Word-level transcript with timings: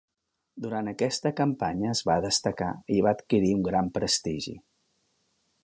Durant 0.65 0.87
aquesta 0.91 1.31
campanya 1.41 1.91
es 1.97 2.01
va 2.11 2.15
destacar 2.25 2.71
i 2.97 3.05
va 3.09 3.13
adquirir 3.17 3.53
un 3.59 3.63
gran 3.69 3.93
prestigi. 3.99 4.57